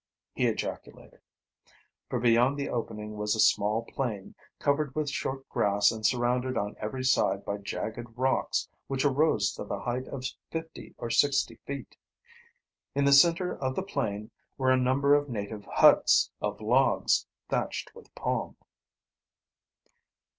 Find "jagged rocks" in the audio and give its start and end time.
7.57-8.67